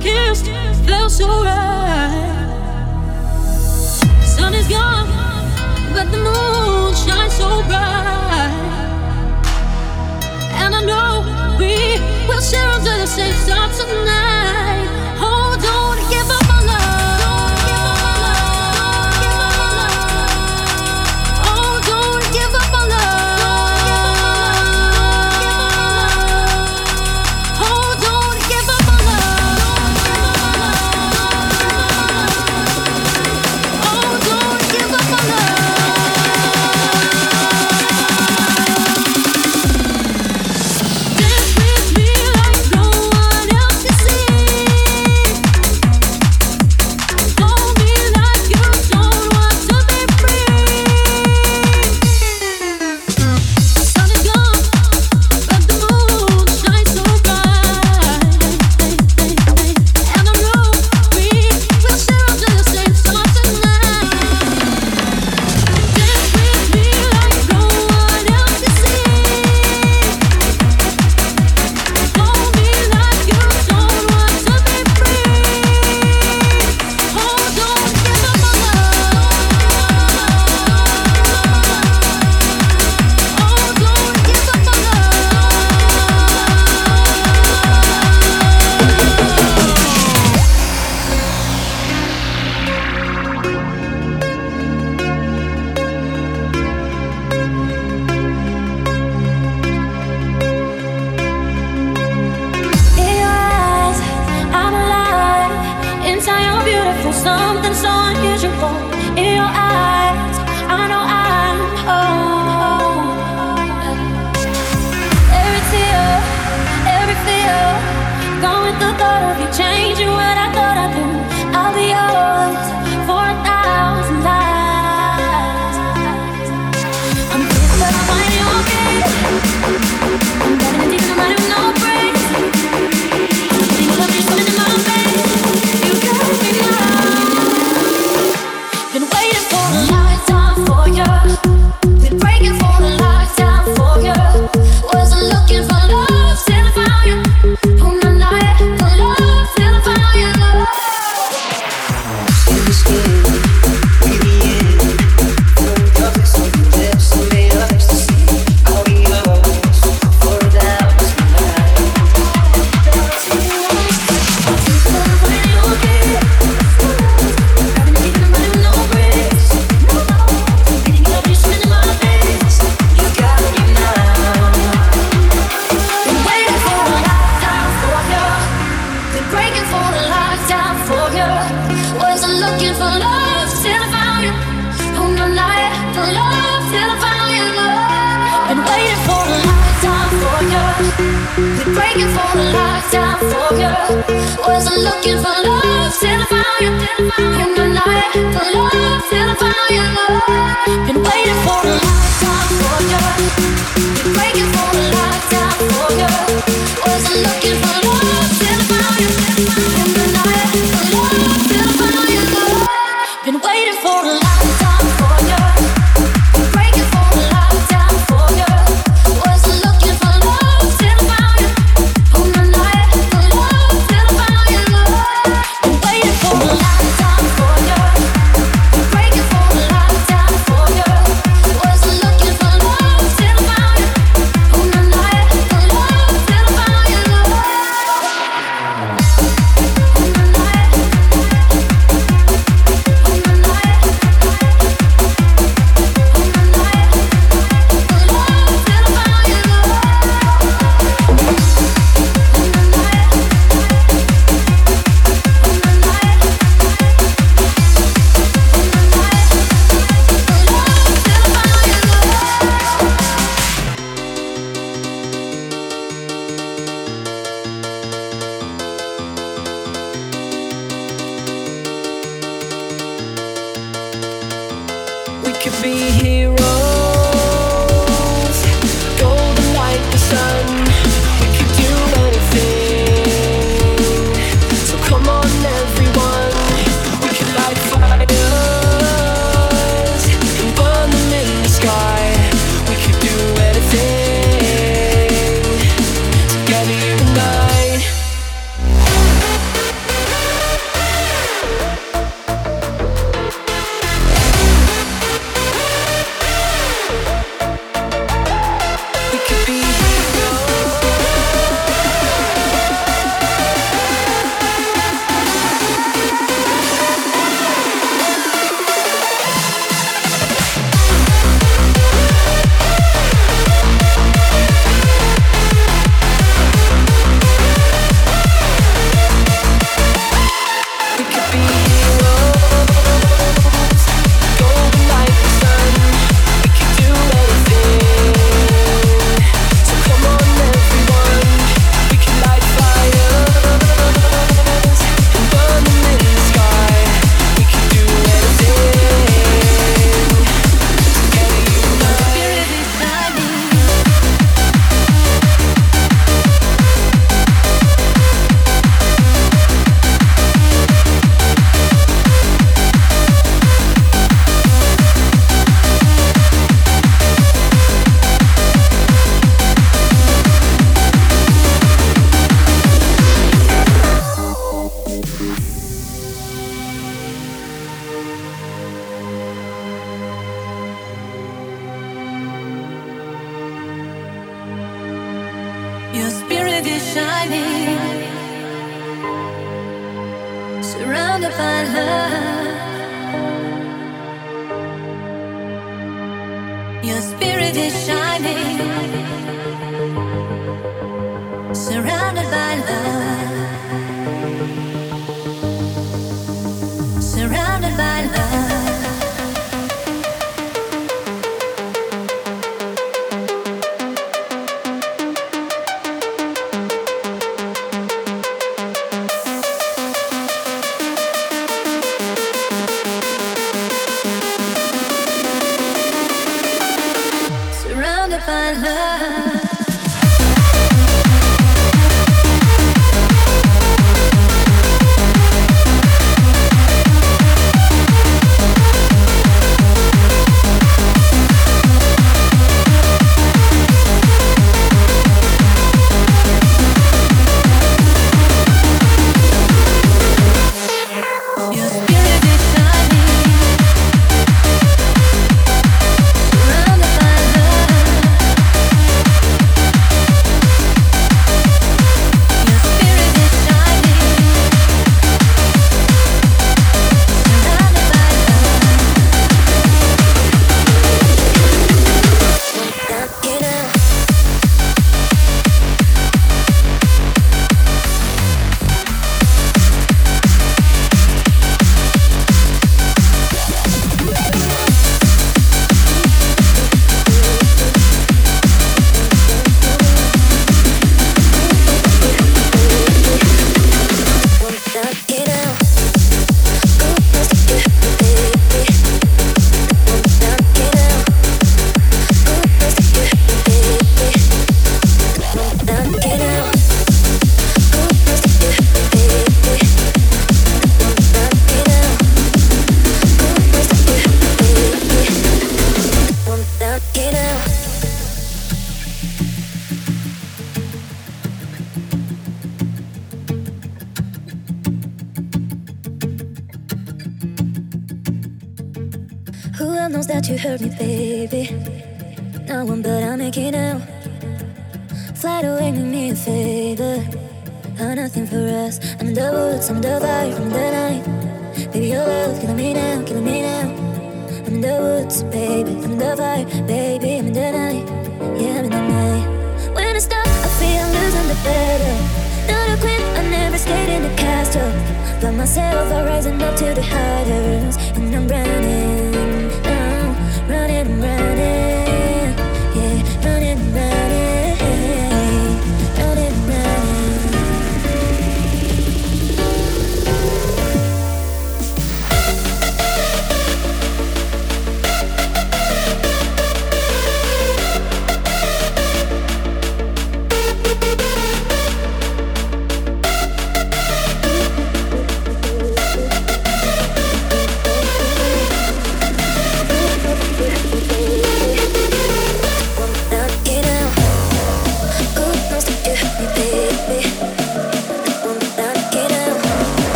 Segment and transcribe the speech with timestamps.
[0.00, 2.36] we felt so right.
[4.22, 5.08] Sun is gone,
[5.92, 8.52] but the moon shines so bright.
[10.60, 14.67] And I know we will share under the same stars tonight.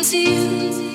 [0.00, 0.89] Into you.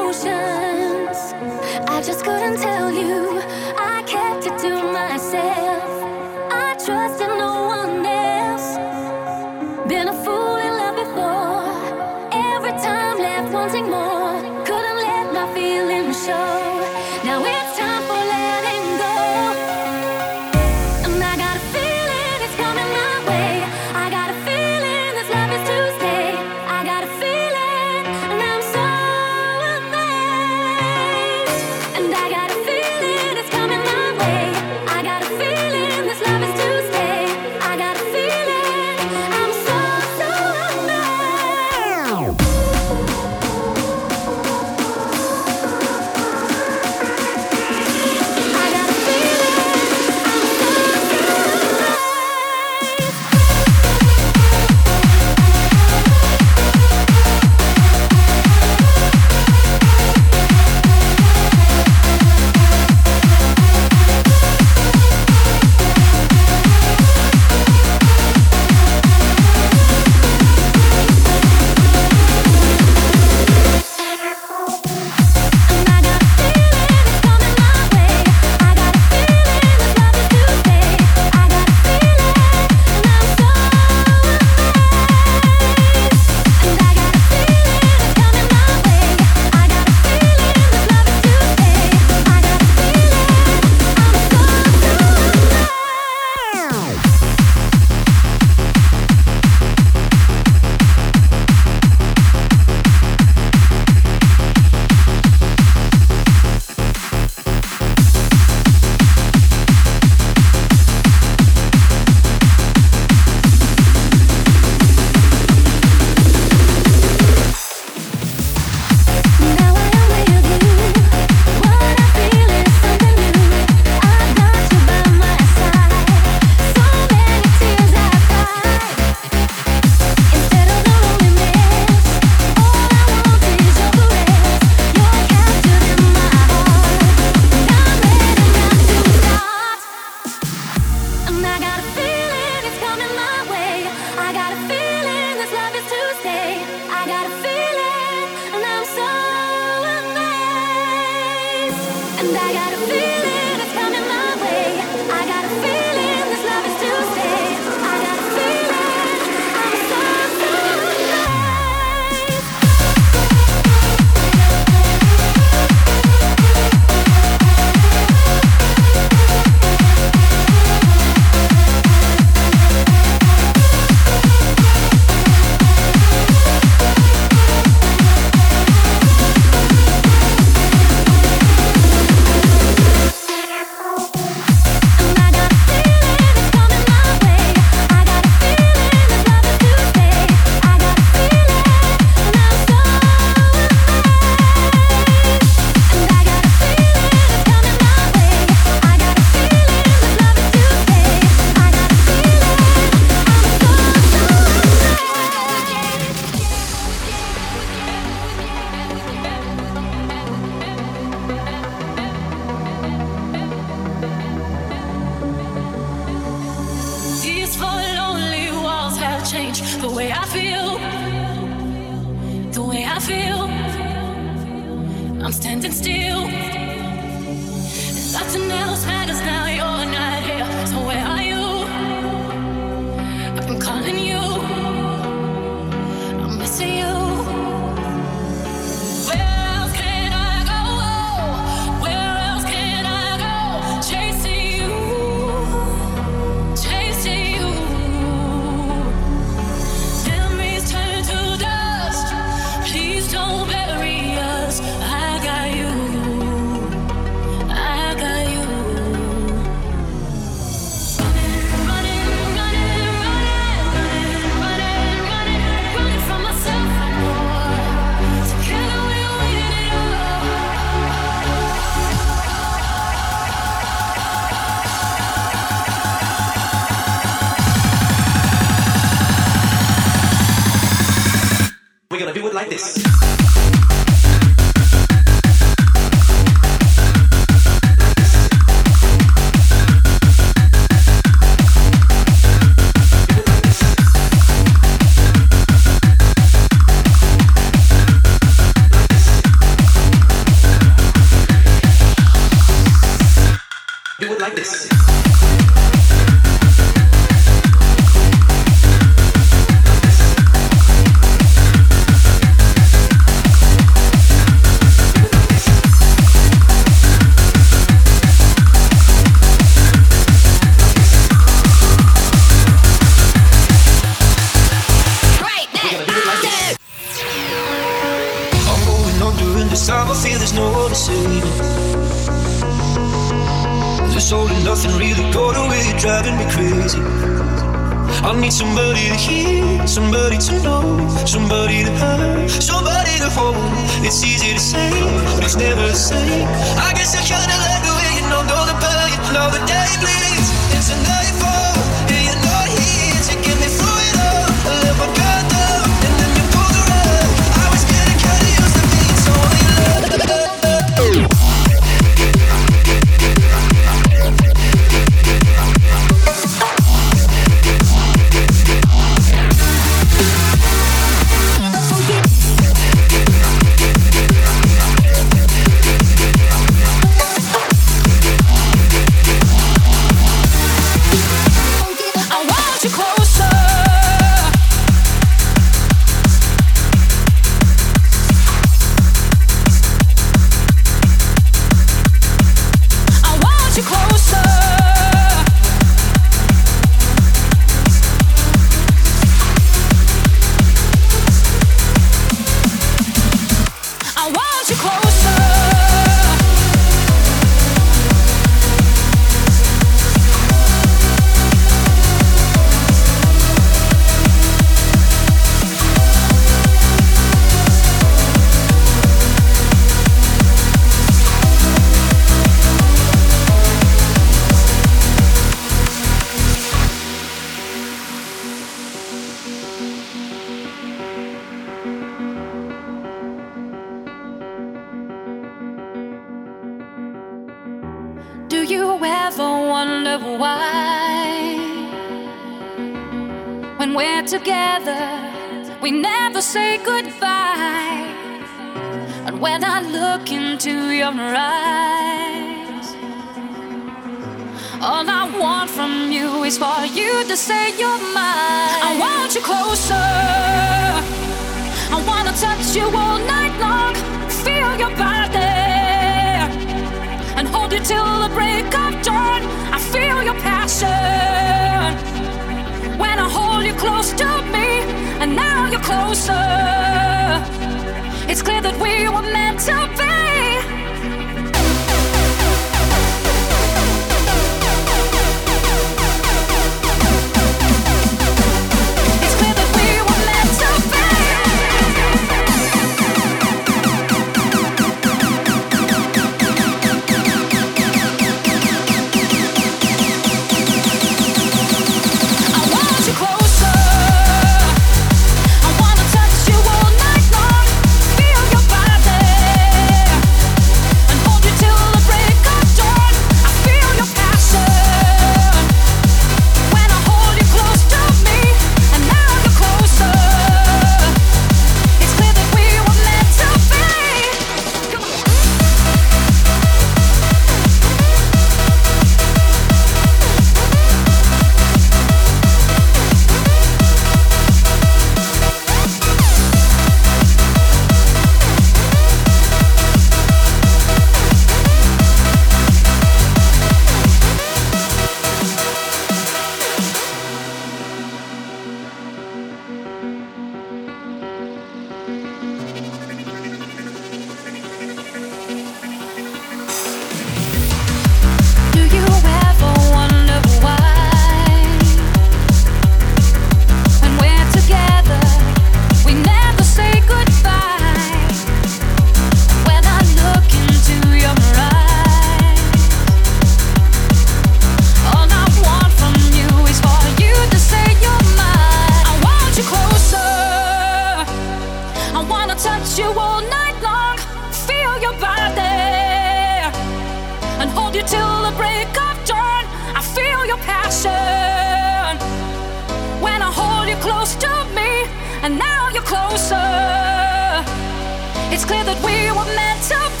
[598.33, 600.00] It's clear that we were meant to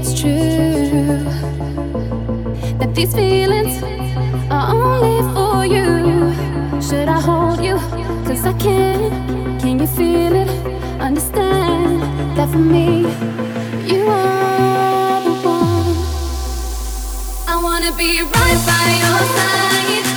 [0.00, 1.24] it's true
[2.78, 3.82] that these feelings
[4.50, 6.32] are only for you.
[6.80, 7.76] Should I hold you?
[8.26, 9.58] Cause I can.
[9.60, 10.48] Can you feel it?
[11.00, 12.00] Understand
[12.36, 13.00] that for me,
[13.92, 15.96] you are the one.
[17.46, 20.09] I wanna be right by your side.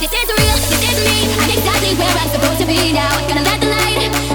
[0.00, 1.16] This is real, this is me.
[1.40, 3.10] I'm exactly where I'm supposed to be now.
[3.28, 4.33] Gonna let the light.